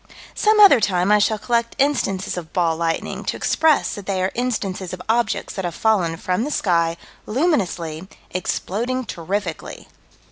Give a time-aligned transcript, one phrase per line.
[0.33, 4.31] Some other time I shall collect instances of "ball lightning," to express that they are
[4.33, 9.87] instances of objects that have fallen from the sky, luminously, exploding terrifically.